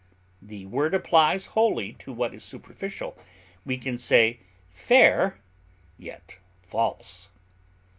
The 0.41 0.65
word 0.65 0.95
applies 0.95 1.45
wholly 1.53 1.93
to 1.99 2.11
what 2.11 2.33
is 2.33 2.43
superficial; 2.43 3.15
we 3.63 3.77
can 3.77 3.99
say 3.99 4.39
"fair, 4.71 5.39
yet 5.95 6.39
false." 6.59 7.29